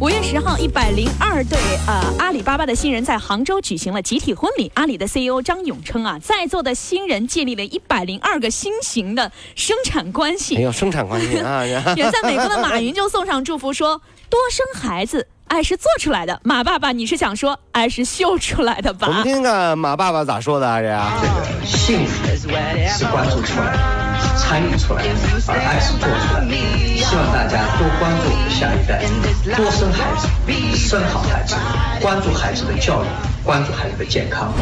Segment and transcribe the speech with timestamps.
[0.00, 4.72] 五月十号，一百零二对呃阿里巴巴的新人在杭州举行了集体婚礼。
[4.72, 10.54] 阿里的 CEO 张勇称啊，在座的新人建立了一百零二个新型的生产关系。
[10.54, 11.62] 没有生产关系啊！
[11.96, 14.00] 远在美国的马云就送上祝福说
[14.30, 19.08] ：“多生孩子，爱是做出来的。”马爸爸，你是想说爱是秀出来的吧？
[19.08, 21.18] 我们听看马爸爸咋说的啊？
[21.20, 24.10] 这这个幸福是关注出来的。
[24.36, 25.10] 参与出来的，
[25.48, 26.52] 而爱是做出来的。
[26.96, 29.02] 希望大家多关注我们的下一代，
[29.56, 30.28] 多生孩子，
[30.76, 31.56] 生好孩子，
[32.00, 33.06] 关注孩子的教育，
[33.44, 34.52] 关注孩子的健康。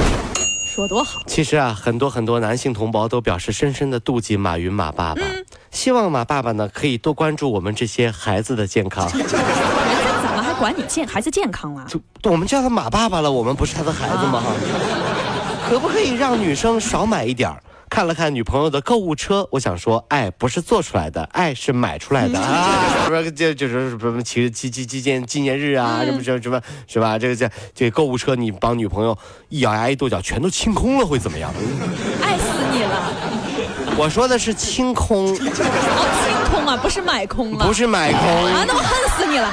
[0.75, 1.21] 说多好！
[1.27, 5.23] 其实啊，很多很多男性同胞都表示深深的妒忌马云马爸爸，
[5.71, 9.09] 希望马爸爸呢可以多关注我们这些孩子的健康。
[9.13, 9.37] 人家
[10.23, 11.85] 怎么还管你健孩子健康了？
[11.88, 14.43] 就我们叫他马爸爸了，我们不是他的孩子吗？
[15.69, 17.63] 可不可以让女生少买一点儿？
[17.91, 23.07] 看了看女朋友的购物车，我想说，爱不是做出来的，爱是买出来的啊！
[23.07, 27.19] 不是，这就是什么其实纪纪纪念纪念日啊，什么什么什么，是吧？
[27.19, 29.16] 这个这这购物车，你帮女朋友
[29.49, 31.51] 一咬牙一跺脚，全都清空了，会怎么样？
[32.23, 32.37] 爱！
[33.99, 39.52] 我说的是清空， 哦，清空啊，不是买空了，不是买空啊，那我恨死你了！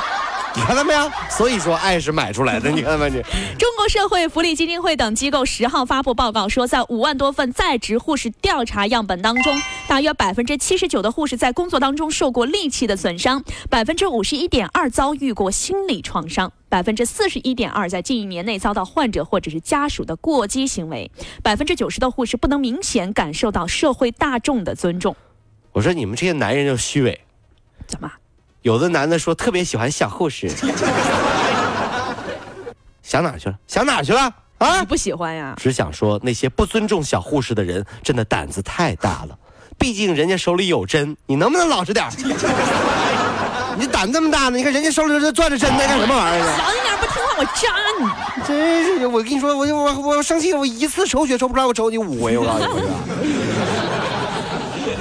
[0.54, 1.12] 你看到没有？
[1.30, 3.10] 所以说爱是买出来的，你看到没？
[3.10, 3.16] 你
[3.58, 9.60] 中国社会福利基金会等机构十号发布报告说，在五万多份在职护士调查样本当中，
[9.96, 21.10] 大约百分之七十九的护士在工作当中受过力气的损伤，百分之五十一点二遭遇过心理创伤，百分之四十一点二在近一年内遭到患者或者是家属的过激行为，
[21.42, 25.16] 百分之九十的护士不能明显感受到社会大众的尊重。
[25.72, 27.22] 我说你们这些男人就虚伪，
[27.88, 28.12] 怎么？
[28.64, 30.50] 有的男的说特别喜欢小护士，
[33.02, 33.58] 想哪去了？
[33.66, 34.30] 想哪去了？
[34.58, 34.84] 啊！
[34.84, 35.56] 不喜欢呀？
[35.58, 39.40] 只想说那些不尊重小护士的人，真的胆子太大了。
[39.78, 42.08] 毕竟人家手里有针，你能不能老实点
[43.78, 44.58] 你胆这么大呢？
[44.58, 46.48] 你看人家手里这攥着针呢干什么玩意儿？
[46.58, 47.52] 小心点，不听话我扎
[48.00, 48.48] 你！
[48.48, 52.82] 真是的，我跟你说，我我我生气，我一次抽血抽不出来，我抽你五回，我告诉你。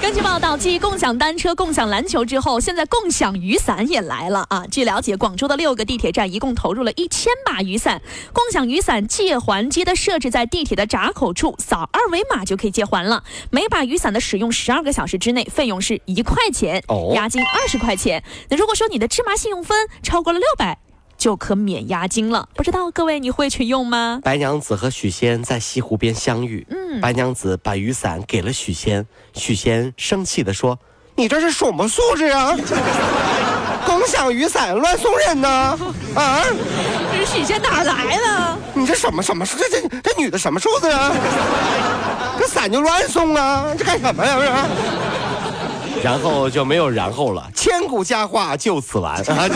[0.04, 4.62] 根据报道，继共享单车、共享篮球之后，现在共享雨伞也来了啊！
[4.70, 8.02] 据了解，广州的六个地铁站一共投入了一千把雨伞。
[8.30, 13.24] 共享雨伞借还机的设置在地铁的闸口处，扫二维码就可以借还了。
[13.48, 18.22] 每把雨伞的使用十二个小时之内，费用是一块钱，押金二十块钱。
[18.50, 20.83] 那如果说你的芝麻信用分超过了六百。
[21.24, 24.20] 就可免押金了，不知道各位你会去用吗？
[24.22, 30.78] 白娘子和许仙在西湖边相遇，嗯，白娘子把雨伞给了许仙，许仙生气的说
[31.16, 32.54] ：“你这是什么素质啊？
[33.88, 35.48] 共享雨伞乱送人呢？
[36.14, 36.44] 啊？
[37.10, 38.58] 这许仙哪来的？
[38.74, 41.10] 你这什么什么这这这女的什么素质啊？
[42.38, 43.74] 这伞就乱送啊？
[43.78, 44.66] 这干什么呀？
[46.04, 49.48] 然后就没有然后了，千古佳话就此完啊！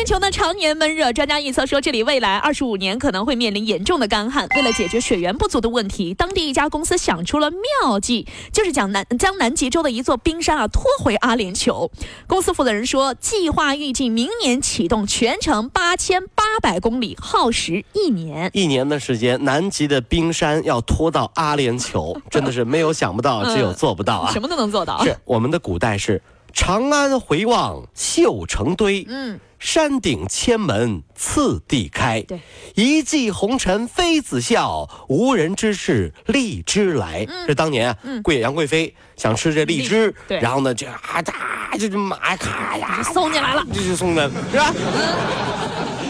[0.00, 4.48] 全球呢常年闷热，专家预测说，这里未来二十五年可能会面临严重的干旱。
[4.56, 11.90] 为了解决水源不足的问题，当地一家公司想出了妙计，就是将南将南极洲的一座冰山啊拖回阿联酋。
[12.26, 18.50] 公司负责人说，计划预计明年启动，全程八千八百公里，耗时一年。
[18.54, 24.32] 一年的时间，南极的冰山要拖到阿联酋，真的是没有想不到，只有做不到啊！
[24.32, 25.04] 什么都能做到。
[25.04, 26.22] 是我们的古代是
[26.54, 29.04] 长安回望绣成堆。
[29.06, 29.38] 嗯。
[29.60, 32.40] 山顶千门次第开，对，
[32.74, 37.26] 一骑红尘妃子笑，无人知是荔枝来。
[37.46, 41.34] 这当年啊，贵杨贵妃想吃这荔枝，然后呢，这啊哒，
[41.78, 44.74] 这马咔呀送进来了，这就送的是吧？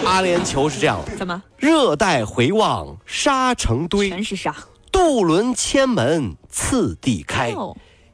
[0.06, 1.42] 阿联酋是这样，怎么？
[1.58, 4.54] 热带回望沙成堆，全是沙。
[4.92, 7.52] 渡轮千门次第开，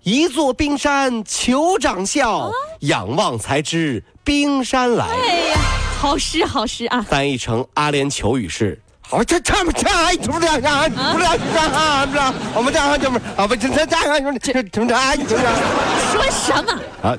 [0.06, 2.49] 一座冰山求长笑，
[2.82, 4.00] 仰望才知。
[4.23, 5.58] 冰山来，哎呀，
[5.99, 7.03] 好诗好诗啊！
[7.03, 10.88] 翻译成阿联酋语是：好，这这么这哎，怎么这样？
[10.91, 12.06] 不是这样啊？
[12.06, 12.20] 不是，
[12.55, 14.94] 我们这样就是啊，不这这这样，这怎么这？
[15.17, 16.73] 你说什么？
[17.02, 17.19] 啊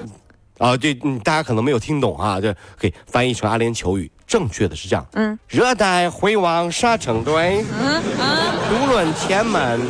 [0.60, 0.94] 啊，这
[1.26, 9.82] 大家可能没有听懂啊，这可以翻译成阿联酋语，正确的是这样：嗯，热带回望沙成堆，嗯啊，独论天门，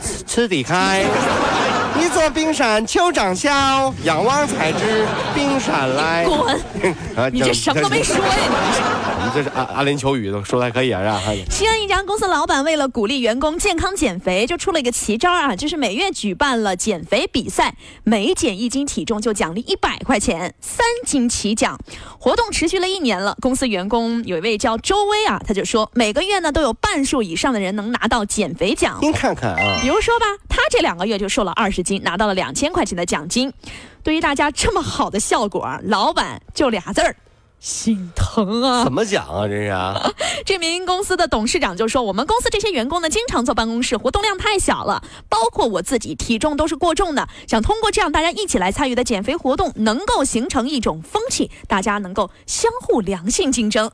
[0.00, 1.04] 此地开。
[1.98, 6.24] 一座冰山秋长效，仰望才知冰山来。
[6.24, 6.60] 滚！
[7.32, 8.32] 你这什么都没说呀！
[8.32, 8.99] 你。
[9.20, 11.20] 我们这是阿阿联酋语的，说的还可以啊，是吧？
[11.50, 21.78] 西安一家公司老板为了鼓励员工健康减肥，就出了一个奇招啊，就是每月举办了减肥比赛，每减一斤体重就奖励一百块钱，三斤起奖。
[22.18, 28.96] 活动持续了一年了，公司员工有一位叫周薇啊，他就说每个月呢都有半数以上的人能拿到减肥奖。
[29.02, 33.52] 您看看啊，比如说吧，他这两个月就瘦了二十斤，拿到了两千块钱的奖金。
[34.02, 37.14] 对于大家这么好的效果，老板就俩字儿。
[37.60, 38.82] 心疼啊！
[38.84, 39.46] 怎么讲啊？
[39.46, 40.12] 这是啊！
[40.46, 47.28] 这名公司的董事长就说：“我们公司这些员工呢，经常坐办公室，活动量太小了，包括我自己，体重都是过重的。
[47.46, 53.90] 想通过这样大家一起来参与的减肥活动，能够形成一种风气，大家能够相互良性竞争。”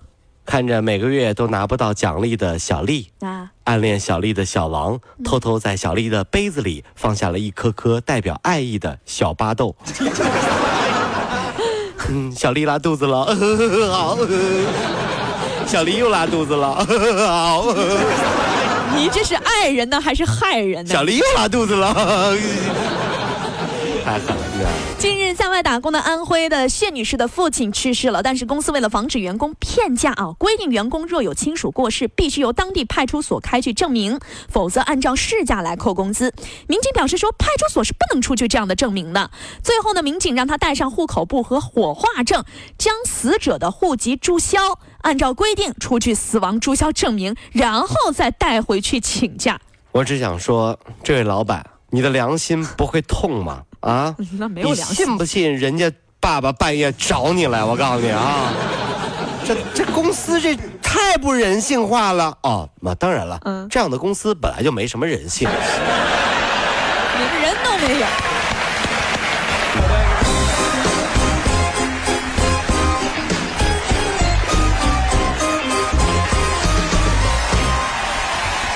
[0.46, 9.74] 看着每个月都拿不到奖励的小丽啊，暗恋小丽的小王偷偷在小丽的杯子里放下了一颗颗代表爱意的小巴豆。
[12.08, 13.24] 嗯，小丽拉肚子了，
[13.90, 14.18] 好。
[15.66, 16.74] 小丽又拉肚子了，
[17.26, 17.74] 好。
[18.94, 20.90] 你这是爱人呢，还是害人呢？
[20.92, 21.92] 小丽又拉肚子了，
[24.06, 24.70] 太狠了，
[25.00, 36.32] 近日，在外打工的安徽的谢女士的父亲去世了，但是公司为了防止员工骗假啊，规定员工若有亲属过世，必须由当地派出所开具证明，否则按照市价来扣工资。
[36.68, 39.28] 民警表示说，派出所是不能出具这样的证明的。
[39.60, 42.44] 最后呢，民警让他带上户口簿和火化证，
[42.78, 49.60] 将死者的户籍注销，按照规定出具死亡注销证明，然后再带回去请假。
[49.90, 53.64] 我只想说，这位老板，你的良心不会痛吗？
[53.86, 54.86] 啊， 那没有良心。
[54.90, 55.90] 你信不信人家
[56.20, 57.62] 爸爸半夜找你来？
[57.62, 58.52] 我告诉你啊，
[59.46, 62.68] 这这公司这太不人性化了哦。
[62.80, 65.48] 那当然了，嗯，这样的公司本来就没什么人性，
[67.18, 68.06] 连人都没有。